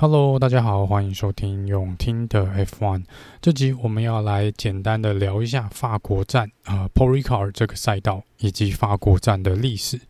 [0.00, 3.04] Hello，大家好，欢迎收听永听的 F1。
[3.42, 10.00] 这集我们要来简单的聊一下法国站啊、呃、Paul Ricard 这个赛道以及法国站的历史。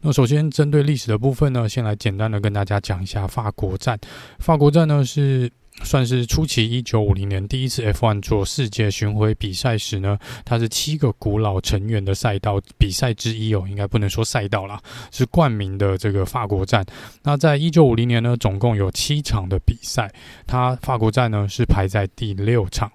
[0.00, 3.96] 那首先针对历史的部分呢，先来简单的跟大家讲一下法国站。
[4.40, 5.48] 法国站呢是。
[5.84, 14.80] 算是初期，一九五零年第一次 F1 做世界巡回比赛时呢，它是七个古老成员的赛道比赛之一哦，应该不能说赛道啦，
[15.10, 16.84] 是冠名的这个法国站。
[17.22, 20.12] 那在一九五零年呢，总共有七场的比赛，
[20.46, 22.90] 它法国站呢是排在第六场。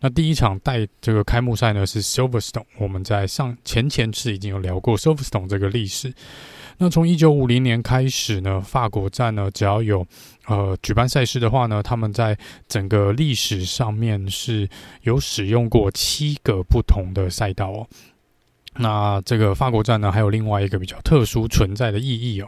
[0.00, 6.14] 那第一场带这个开幕赛呢是 Silverstone，我们在上前前次已经有聊过 Silverstone 这个历史。
[6.78, 10.06] 那从一九五零年开始呢，法国站呢，只要有
[10.46, 12.38] 呃举办赛事的话呢，他们在
[12.68, 14.68] 整个历史上面是
[15.02, 17.86] 有使用过七个不同的赛道哦。
[18.80, 22.46] 那这个法国站呢，还有另外一个比较特殊存在的意义哦，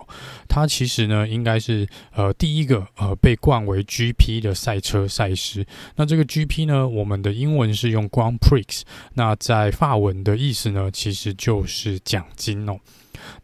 [0.48, 5.66] 它其实呢，应该是呃第一个呃被冠为 GP 的赛车赛事。
[5.96, 8.82] 那这个 GP 呢，我们的英文是用 Grand Prix，
[9.14, 12.78] 那在法文的意思呢，其实就是奖金哦。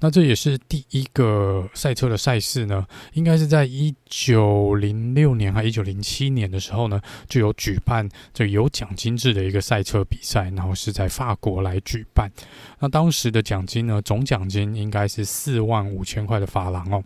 [0.00, 12.30] 那这也是第一个赛车的赛事呢，应该是在一九零六年还一九零七年的时候呢，就有举办这个有奖金制的一个赛车比赛，然后是在法国来举办。
[12.78, 17.02] 那当时的奖金呢，总奖金应该是四万五千块的法郎哦。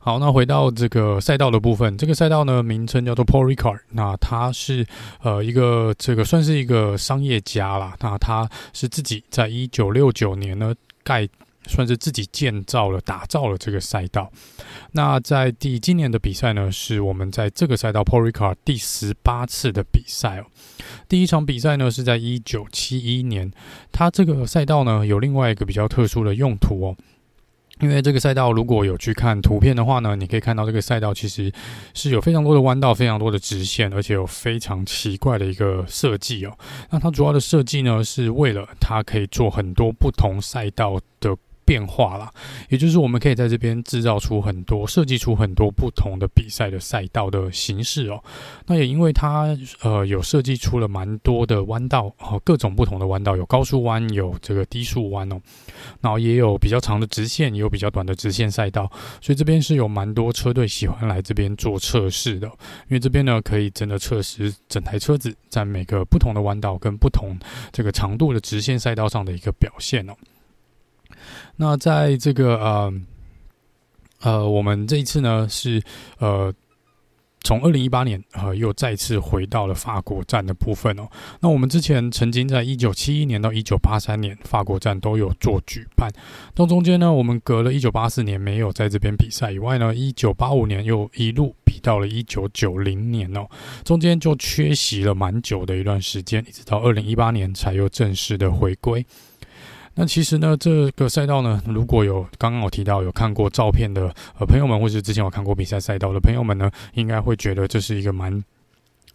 [0.00, 4.84] 好，那回到这个赛道的部分，这个赛道呢，名称叫做 Paul Ricard，那他是
[5.22, 10.74] 呃一个这个算是一个商业家啦，那他是自己在一九六九年呢。
[11.02, 11.28] 盖
[11.66, 14.30] 算是自己建造了、打造了这个赛道。
[14.92, 20.46] 那在第今年的比赛呢，是我们在这个赛道 p o r i c a r 第十八次的比赛哦。
[21.08, 23.50] 第一场比赛呢是在一九七一年，
[23.92, 26.96] 它这个赛道呢有另外一个比较特殊的用途哦。
[27.82, 31.52] 因为这个赛道，如果有去看图片的话呢，你可以看到这个赛道其实
[31.92, 36.56] 是有非常多的弯道、非常多的直线，而且有非常奇怪的一个设计哦。
[36.90, 41.36] 那它主要的设计呢，是为了它可以做很多不同赛道的。
[41.72, 42.30] 变化啦，
[42.68, 48.22] 也就是我们可以在这边制造出很多、设计出很多不同的比赛的赛道的形式哦。
[48.66, 55.40] 那也因为它呃有设计出了蛮多的弯道哦，各种不同的弯道，有高速弯，有这个低速弯哦，
[56.02, 62.46] 然后也有比较长的直线，也有比较短的直线赛道，所以这边是有蛮多车队喜欢来这边做测试的，
[62.88, 67.34] 因为这边呢可以真的测试整台车子在每个不同的弯道跟不同
[67.72, 70.12] 这个长度的直线赛道上的一个表现哦。
[71.56, 72.92] 那在这个呃
[74.20, 75.82] 呃，我们这一次呢是
[76.18, 76.54] 呃，
[77.42, 81.08] 从二零一八年呃又再次回到了法国站的部分哦。
[81.40, 86.08] 那我们之前曾经在一九七一年到一九八三年法国站都有做举办，
[86.54, 93.48] 到中间呢我们隔了一九八四年没有在这边比赛以外呢，一九八五年又一路比到了一九九零年哦，
[93.84, 99.04] 中间就缺席了蛮久的一段时间，一直到二零一八年才又正式的回归。
[99.94, 108.42] 那其实呢，这个赛道呢，如果有刚刚我提到有看过照片的呃朋友们，或是之前有看过比赛赛道的朋友们呢，应该会觉得这是一个蛮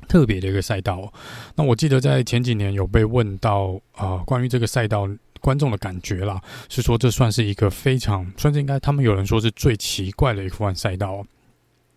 [0.07, 1.11] 特别的一个赛道。
[1.55, 5.09] 那我记得在前几年有被问到啊、关于这个赛道
[5.41, 6.39] 观众的感觉啦，
[6.69, 11.25] 是说这算是一个非常算是应该他们有人说是最奇怪的一款赛道。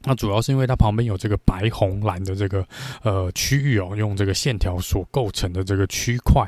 [0.05, 2.67] 那主要是因为它旁边有这个白红蓝的这个
[3.03, 6.43] 呃区域哦，用这个线条所构成的这个区块。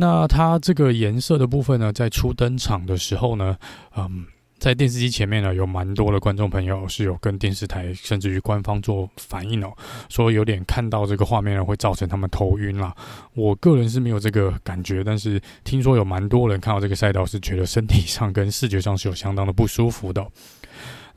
[0.00, 3.56] 那它这个颜色的部分呢，在初登场的时候呢，
[3.96, 4.24] 嗯，
[4.58, 9.72] 在电视机前面呢，有蛮多的观众朋友是有跟电视台甚至于官方做反应哦，
[10.08, 12.94] 说有点看到这个画面呢，会造成他们头晕啦。
[13.34, 20.24] 我个人是没有这个感觉，但是听说有蛮多人看到这个赛道是觉得身体上跟视觉上是有相当的不舒服的。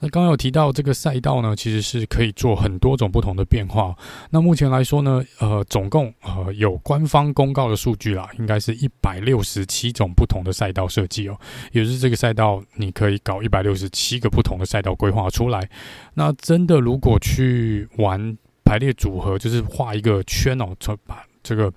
[0.02, 3.96] 那刚有提到这个赛道呢，其实是可以做很多种不同的变化。
[4.32, 11.40] 那目前来说呢，呃，总共呃有官方公告的数据啦，应该是一百六十七种不同的赛道设计哦。
[11.72, 15.70] 也就是这个赛道，你可以搞一百六十七个不同的赛道规划出来。
[16.16, 18.36] 那真的如果去玩
[18.66, 21.72] 排列组合，就是画一个圈哦，把这个。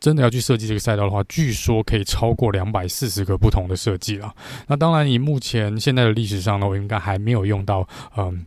[0.00, 4.34] 真的要去设计这个赛道的话，据说可以超过两百四十个不同的设计了。
[4.68, 8.46] 那当然，以目前现在的历史上呢，我应该还没有用到嗯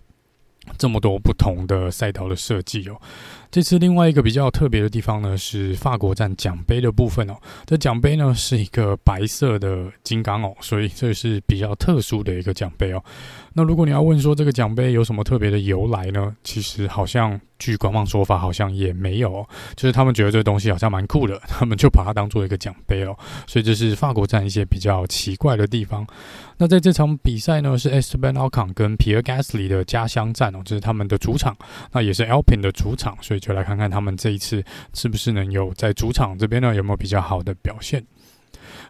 [0.77, 3.01] 这么多不同的赛道的设计哦。
[3.51, 7.35] 这次另外一个比较特别的地方呢，是法国站奖杯的部分哦。
[7.65, 13.03] 这奖杯呢是一个白色的金刚哦，所以这是比较特殊的一个奖杯哦。
[13.53, 16.33] 那如果你要问说这个奖杯有什么特别的由来呢？
[16.41, 23.13] 其实好像据官方说法，好像也没有哦，就是他们觉得这个东西好像蛮酷的， 他们就把它当做一个奖杯哦。
[23.47, 26.07] 所以这是法国站一些比较奇怪的地方。
[26.57, 31.57] 那在这场比赛呢，是 Esteban Ocon 跟 Pierre Gasly 的家乡站哦，这是他们的主场，
[31.91, 38.01] 那也是 Alpine 的主场，所以就来看看他们这一次是不是能有在主场这边呢有没有比较好的表现。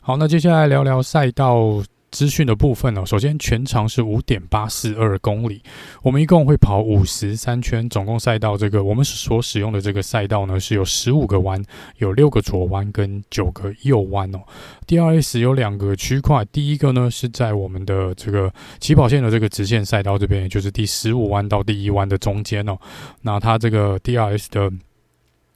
[0.01, 1.81] 好，那接下来聊聊赛道。
[2.11, 5.61] 资讯的部分呢，首先全长是五点八四二公里，
[6.03, 11.63] 我们一共会跑五十三圈，总共赛道这个我们所使用的这个赛道呢是有十五个弯，
[11.97, 14.39] 有六个左弯跟九个右弯哦。
[14.85, 22.77] DRS 有两个区块，第一个呢是在我们的这个起跑线的这个直线赛道这边，也就是第十五弯到第一弯的中间哦。
[23.21, 24.71] 那它这个 DRS 的。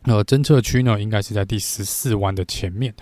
[0.05, 2.93] 呃，侦测区呢，应该是在第十四弯的前面。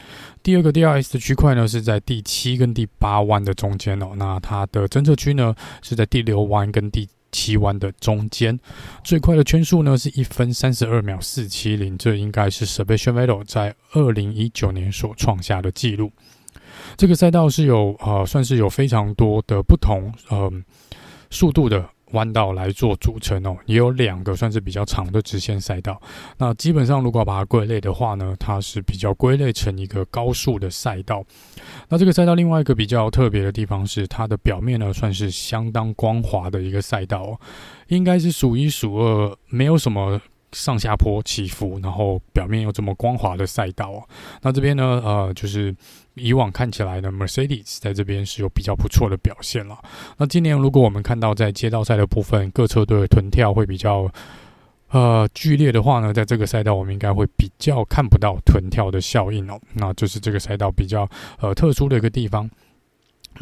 [0.41, 4.11] 第二个 DRS 的区块呢，是在第七跟第八弯的中间哦。
[4.15, 8.57] 那它的侦测区呢，是在第六弯跟第七弯的中间。
[9.03, 16.11] 最快的圈速呢，是一分三十二秒四七零，这应该是 Sebastian Vettel 在二零一九年所创下的纪录。
[16.95, 20.51] 这个赛道是有呃，算是有非常多的不同呃
[21.29, 21.89] 速度的。
[22.13, 26.01] 弯道来做组成哦，也有两个算是比较长的直线赛道。
[26.37, 31.23] 那基本上如果把它归类的话呢，它是比较归类成一个高速的赛道。
[31.89, 37.39] 那这个赛道另外一个比较特别的地方是，它的表面呢算是相当光滑的一个赛道哦，
[37.87, 40.19] 应该是数一数二，没有什么。
[40.53, 44.03] 上下坡起伏，然后表面有这么光滑的赛道哦。
[44.41, 45.75] 那这边呢，呃，就是
[46.13, 49.77] 以往看起来呢，Mercedes 在这边是有比较不错的表现了。
[50.17, 54.09] 那今年如果我们看到在街道赛的部分，各车队的臀跳会比较
[54.91, 59.59] 呃剧烈的话呢，在这个赛道我们应该会比较看不到臀跳的效应哦。
[59.73, 61.09] 那就是这个赛道比较
[61.39, 62.49] 呃特殊的一个地方。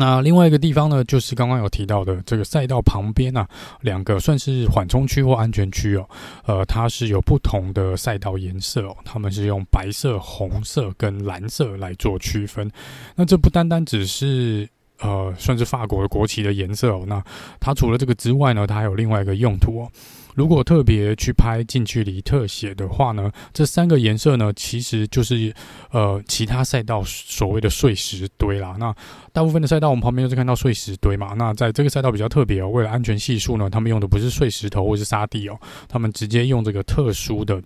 [0.02, 3.48] 那另外一个地方呢，就是刚刚有提到的这个赛道旁边啊，
[3.82, 6.10] 两个算是缓冲区或安全区哦，
[6.48, 12.68] 呃，它是有不同的赛道颜色哦，他们是用白色、红色跟蓝色来做区分。
[13.16, 14.68] 那这不单单只是
[15.02, 17.24] 呃，算是法国的国旗的颜色哦，那
[17.60, 19.92] 它除了这个之外呢，它还有另外一个用途哦。
[20.34, 25.54] 如果特别去拍近距离特写的话呢，这三个颜色呢，其实就是
[25.92, 28.78] 呃其他赛道所谓的碎石堆啦。
[28.80, 28.96] 那
[29.34, 31.34] 大部分的赛道我们旁边都是看到碎石堆嘛。
[31.36, 35.60] 那在这个赛道比较特别哦，为了安全系数呢，他们用的不是碎石头或是沙地哦，
[35.90, 37.62] 他们直接用这个特殊的。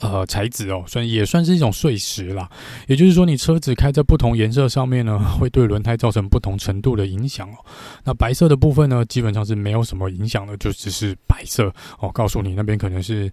[0.00, 2.50] 呃，材质哦，算也算是一种碎石啦。
[2.88, 7.54] 也就是说，你车子开在不同颜色上面呢， 会对轮胎造成不同程度的影响哦。
[8.04, 12.10] 那白色的部分呢，基本上是没有什么影响的，就只是白色哦。
[12.12, 13.30] 告诉你那边可能是，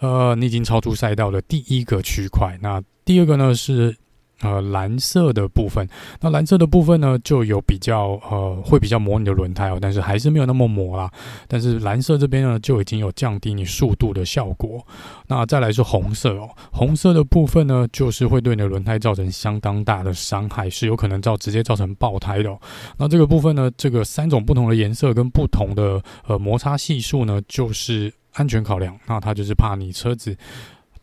[0.00, 2.58] 呃，你已经超出赛道的第一个区块。
[2.60, 3.96] 那第二个呢是。
[4.42, 5.88] 呃，蓝色的部分，
[6.20, 11.10] 那蓝色的部分呢，就有比较呃，会比较磨你的轮胎哦，但是还是没有那么磨啦。
[11.48, 14.86] 但是蓝色这边呢，就已经有降低你速度的效果。
[15.26, 22.60] 那再来是红色哦，红色的部分呢，就是会对你的轮胎造成相当大的伤害，是有可能造直接造成爆胎的哦。
[22.98, 28.94] 那这个部分呢，这个三种不同的颜色跟不同的呃摩擦系数呢，就是安全考量。
[29.06, 30.36] 那它就是怕你车子。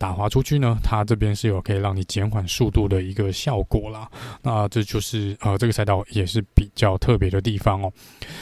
[0.03, 4.05] 打滑出去呢，它这边是有可以让你减缓速度的一个效果啦。
[4.41, 7.89] 那这就是呃这个赛道也是比较特别的地方哦。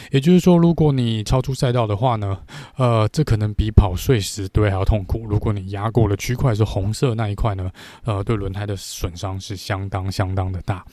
[0.10, 2.36] 也就是说，如果你超出赛道的话呢，
[2.78, 5.24] 呃，这可能比跑碎石堆还要痛苦。
[5.30, 7.70] 如果你压过了区块是红色那一块呢，
[8.06, 10.84] 呃，对轮胎的损伤是相当相当的大。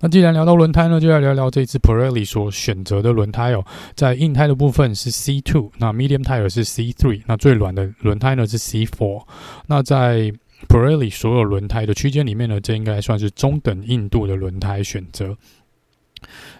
[0.00, 3.64] 那既然聊到轮胎呢，就来聊聊这次 Pirelli 所选择的轮胎哦。
[3.94, 9.24] 在硬胎的部分是 C2，那 Medium Tire 是 C3，那最软的轮胎呢是 C4。
[9.66, 10.32] 那在
[10.68, 15.36] Pirelli 所有轮胎的区间里面呢，这应该算是中等硬度的轮胎选择。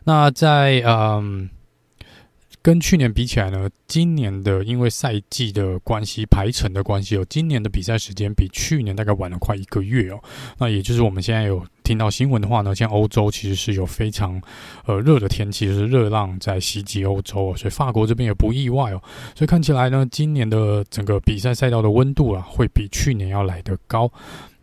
[0.04, 1.48] 那在嗯。
[2.64, 10.22] 跟去年比起来呢，今年的因为赛季的关系、排程的关系哦，今年的比赛时间比去年大概晚了快一个月哦。
[10.58, 14.40] 那也就是我们现在有听到新闻的话呢，像欧洲其实是有非常
[14.86, 19.02] 呃热的天气，就是热浪在袭击欧洲哦，所以法国这边也不意外哦。
[19.34, 24.10] 所以看起来呢，今年的整个比赛赛道的温度啊，会比去年要来得高。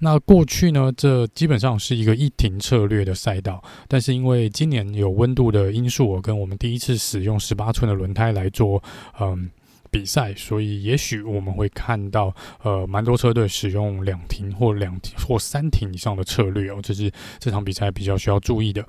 [0.01, 8.81] 那过去呢，这基本上是一个一停策略的赛道，但是因为今年有温度的因素，我跟我们第一次使用十八寸的轮胎来做
[9.19, 9.49] 嗯
[9.91, 18.85] 比赛，所以也许我们会看到呃蛮多车队使用两停或两停或三停以上的策略哦，这是这场比赛比较需要注意的。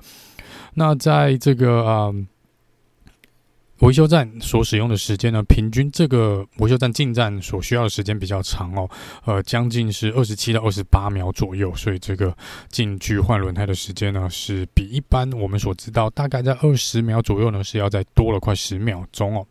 [0.73, 2.27] 那在这个嗯。
[3.81, 8.87] 维修站所使用的时间呢，平均这个维修站进站所需要的时间比较长哦，
[9.25, 12.31] 呃，将近是二十七到二十八秒左右，所以这个
[12.69, 19.47] 进去换轮胎的时间呢，是比一般我们所知道大概在二十秒左右呢，是要再多了快十秒钟哦。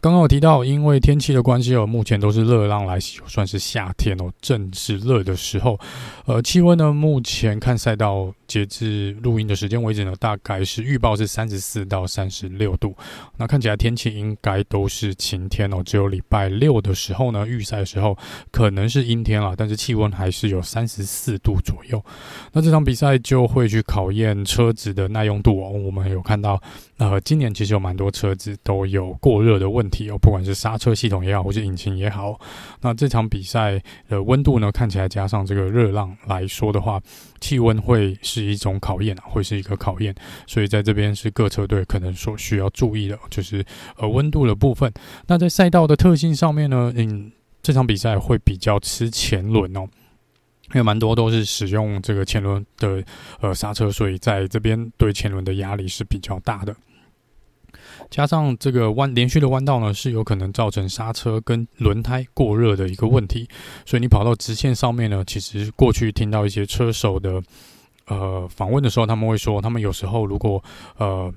[0.00, 5.78] 刚刚我提到，因为天气的关系哦，目前都是热浪来袭，算是夏天哦，正是热的时候。
[6.26, 8.32] 呃，气温呢，目前看赛道。
[8.48, 12.96] 截至录音的时间为止呢，大概是预报是三十四到三十六度。
[13.36, 18.16] 那看起来天气应该都是晴天哦，只有礼拜六的时候呢，预赛的时候
[18.50, 22.02] 可能是阴天了，但是气温还是有三十四度左右。
[22.50, 25.68] 那这场比赛就会去考验车子的耐用度哦。
[25.68, 26.58] 我们有看到，
[26.96, 32.38] 呃，今年其实有蛮多车子都有过热的问题哦，不管是刹车系统也好，或是引擎也好。
[32.80, 37.00] 那这场比赛的温度呢，看起来加上这个热浪来说的话，
[37.40, 40.14] 气温会是一种考验啊，会是一个考验，
[40.46, 43.64] 所以在这边是各车队可能所需要注意的，就是
[43.96, 44.92] 呃温度的部分。
[45.26, 47.30] 那在赛道的特性上面呢，嗯，
[47.62, 49.80] 这场比赛会比较吃前轮哦，
[50.68, 53.02] 因为蛮多都是使用这个前轮的
[53.40, 56.74] 呃刹车，所以在这边对前轮的压力是比较大的。
[58.10, 63.48] 加上这个弯连续的弯道呢，是有可能造成刹车跟轮胎过热的一个问题。
[63.84, 67.42] 所以你跑到直线上面呢，其实过去听到一些车手的
[68.06, 70.62] 呃访问的时候，他们会说，他们有时候如果
[70.96, 71.32] 呃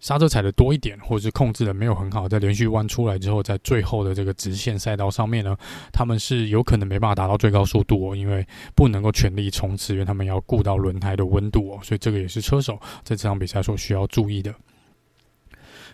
[0.00, 5.56] 刹车踩的多一点，或者是控制的没有很好，在连续弯出来之后，在最后的这个直线赛道上面呢，
[5.92, 11.78] 他们是有可能没办法达到最高速度哦，因为不能够全力冲刺，因为他们要顾到轮胎的温度哦。
[11.84, 14.52] 所以这个也是车手在这场比赛所需要注意的。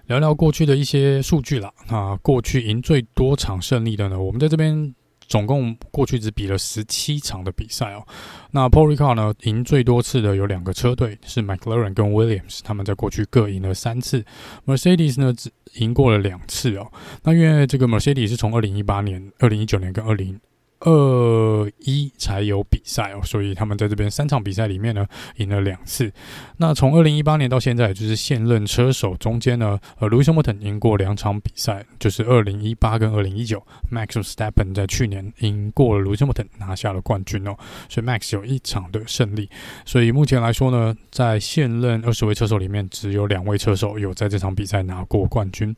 [0.09, 1.73] 聊聊过去的一些数据啦。
[1.89, 4.19] 那过去赢最多场胜利的呢？
[4.19, 8.07] 我们在这边总共过去只比了十七场的比赛哦。
[8.51, 14.25] 那 p o r i c a r 呢，赢最多次的有两个车队是 McLaren 跟 Williams，他们在过去各赢了三次。
[14.67, 16.91] Mercedes 呢只赢过了两次哦。
[17.23, 20.41] 那因为这个 Mercedes 是从二零一八年、二零一九年跟二零。
[20.81, 25.07] 二一才有比赛哦，所以他们在这边三场比赛里面呢，
[25.37, 26.13] 赢了两次。
[26.59, 33.63] 那从二零一八年到现在，就是现任车手中间呢，呃，Lewis Hamilton 赢过两场比赛，就是二零一八跟二零一九。
[33.91, 37.57] Max Verstappen 在去年赢过了 Lewis Hamilton，拿下了冠军哦，
[37.89, 39.49] 所以 Max 有一场的胜利。
[39.85, 45.75] 所以目前来说呢，在现任二十位车手里面，只有两位车手有在这场比赛拿过冠军。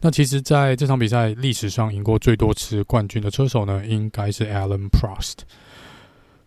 [0.00, 5.40] 那其实，在这场比赛历史上赢过最多次冠军的车手呢，应该还是 Alan Prost。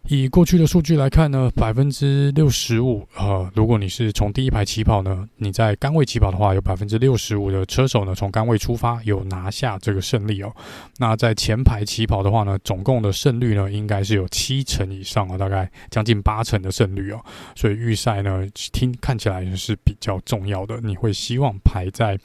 [0.09, 10.51] 以过去的数据来看呢，百分之六十五，呃，如果你是从第一排起跑呢，你在杆位起跑的话，有百分之六十五的车手呢，从杆位出发有拿下这个胜利哦。
[10.97, 17.19] 那在前排起跑的话呢，总共的胜率呢，应该是有七成以上哦，大概将近八成的胜率哦。
[17.53, 22.17] 所以预赛呢，听看起来是比较重要的，你会希望排在。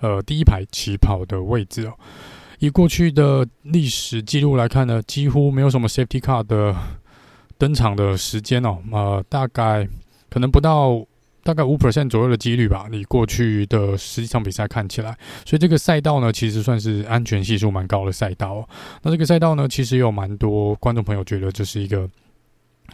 [0.00, 1.92] 呃，第一排起跑的位置哦，
[2.60, 6.76] 以过去的历史记录来看呢，几乎没有什么 safety car 的
[7.56, 9.88] 登场的时间哦，呃，大概
[10.28, 11.02] 可能不到
[11.42, 12.86] 大概五 percent 左右的几率吧。
[12.90, 18.68] 你过去的十几场比赛看起来，所以这个赛道呢，其实算是安全系数蛮高的赛道哦。
[19.02, 22.08] 那这个赛道呢，其实有蛮多观众朋友觉得这是一个。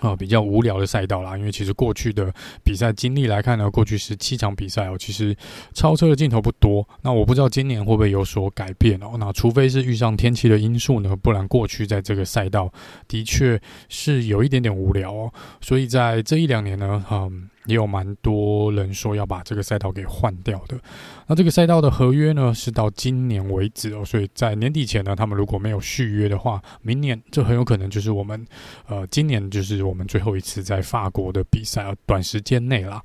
[0.01, 2.33] 啊、比较无聊的赛道啦，因为其实过去的
[2.65, 5.37] 比赛经历来看呢，过去十七场比赛哦，其实
[5.75, 6.87] 超车的镜头不多。
[7.03, 9.17] 那我不知道今年会不会有所改变哦。
[9.19, 12.73] 那除非是遇上天气的因素呢，不然过去在这个赛道
[13.09, 15.33] 的确是有一点点无聊哦。
[15.61, 17.49] 所以在这一两年呢，嗯。
[17.67, 20.79] 也有蛮多人说要把这个赛道给换掉的。
[21.27, 28.47] 那这个赛道的合约呢，是到今年为止哦，所以在年底前呢，他们如果没有续约的话，明年这很有可能就是我们
[28.87, 33.03] 呃，今年就是我们最后一次在法国的比赛啊，短时间内啦。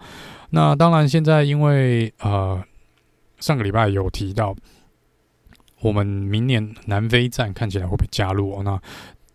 [0.51, 2.63] 那当然，现在因为呃
[3.39, 4.56] 上个礼拜有提到，
[5.82, 8.82] 我们明年南非站看起来会被加入哦，那。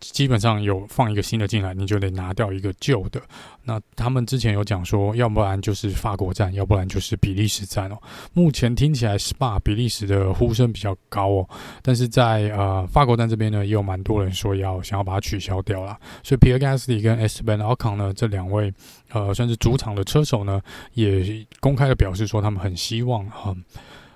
[0.00, 3.21] 基本上有放一个新的进来，你就得拿掉一个旧的。
[3.65, 7.99] 那他们之前有讲说，要不然就是法国站，要不然就是比利时站哦。
[8.33, 11.49] 目前听起来 Spa 比利时的呼声比较高哦，
[11.83, 15.99] 但是在呃法国站这边呢，也有蛮多人说要想要把它取消掉了。
[16.23, 18.73] 所以 Pierre Gasly 跟 Esteban Ocon 呢这两位
[19.11, 20.61] 呃算是主场的车手呢，
[20.95, 23.55] 也公开的表示说他们很希望哈。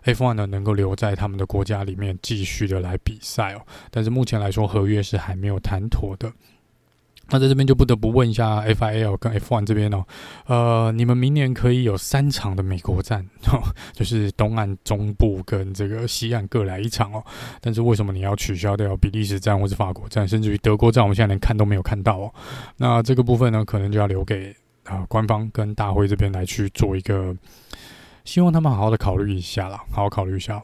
[0.05, 6.33] F1 呢能够留在他们的国家里面继续的来比赛哦，但是目前来说合约是还没有谈妥的。
[7.33, 10.05] 那在这边就不得不问一下 FIL 跟 F1 这边哦，
[10.47, 13.25] 呃，你们明年可以有三场的美国站，
[13.95, 17.25] 就是东岸、中部跟这个西岸各来一场哦，
[17.61, 22.35] 但是为什么你要取消掉比利时站或是法国站，甚至于德国站，我们现在连看都没有看到哦？
[22.77, 24.53] 那这个部分呢，可能就要留给
[24.83, 27.33] 啊、官方跟大会这边来去做一个。
[28.31, 30.63] 希望他们好好的考虑一下啦，好好考虑一下。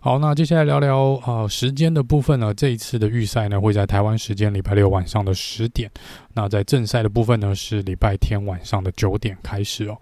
[0.00, 2.52] 好，那接下来聊聊呃时间的部分呢。
[2.52, 5.88] 这一次的预赛呢会在台湾时间礼拜六晚上的十点。
[6.34, 9.96] 那在正赛的部分呢是礼拜天晚上的九点开始哦。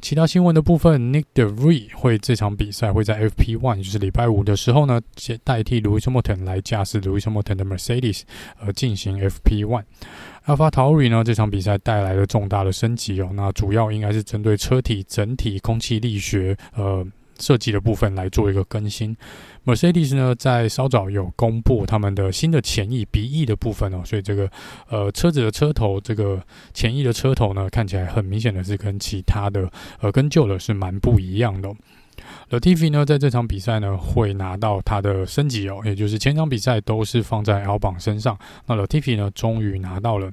[0.00, 4.98] 其他新闻的部分，Nick De r e 会这场比赛会在 F P One，就是礼拜五的时候呢，
[5.44, 8.22] 代替 Lewis Hamilton 来驾驶 Lewis Hamilton 的 Mercedes
[8.58, 9.84] 而进行 F P One
[10.46, 10.70] FP1。
[10.70, 13.30] AlphaTauri 呢这场比赛带来了重大的升级哦。
[13.34, 17.06] 那主要应该是针对车体整体空气力学呃。
[17.40, 19.14] 设计的部分来做一个更新
[19.64, 24.48] ，Mercedes 呢在稍早有公布他们的新的前翼鼻翼的部分哦，所以这个
[24.88, 26.40] 呃车子的车头这个
[26.72, 31.68] 前翼的车头呢看起来很明显的是跟其他的呃跟旧的是蛮不一样的。
[32.58, 40.30] Latifi 呢在这场比赛呢会拿到他的升级哦，也就是前场比赛都是放在 L 榜身上，那 Latifi 呢终于拿到了。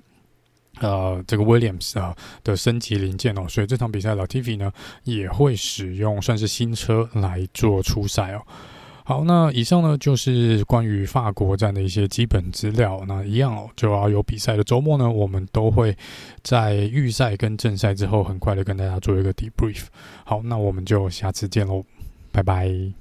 [0.80, 4.72] 呃，这个 Williams 啊的升级零件哦，所以这场比赛 Latifi 呢
[5.04, 8.42] 也会使用算是新车来做初赛哦。
[9.04, 13.04] 好，那以上呢就是关于法国站的一些基本资料。
[13.06, 15.96] 那一样哦，就要有比赛的周末呢，我们都会
[16.42, 19.84] 在预赛跟正赛之后，很快的跟大家做一个 debrief。
[20.24, 21.84] 好，那我们就下次见喽，
[22.32, 22.94] 拜拜。